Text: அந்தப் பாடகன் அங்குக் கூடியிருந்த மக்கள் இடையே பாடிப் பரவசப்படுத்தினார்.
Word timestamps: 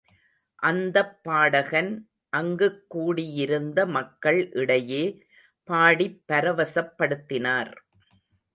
அந்தப் 0.63 1.19
பாடகன் 1.23 1.91
அங்குக் 2.33 2.89
கூடியிருந்த 2.89 3.85
மக்கள் 3.89 4.51
இடையே 4.53 5.03
பாடிப் 5.69 6.21
பரவசப்படுத்தினார். 6.27 7.73